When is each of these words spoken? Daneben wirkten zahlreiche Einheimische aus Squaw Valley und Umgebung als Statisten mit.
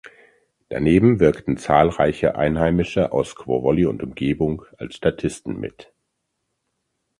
Daneben 0.69 1.19
wirkten 1.19 1.57
zahlreiche 1.57 2.33
Einheimische 2.33 3.11
aus 3.11 3.29
Squaw 3.33 3.63
Valley 3.63 3.85
und 3.85 4.01
Umgebung 4.01 4.65
als 4.79 4.95
Statisten 4.95 5.59
mit. 5.59 5.93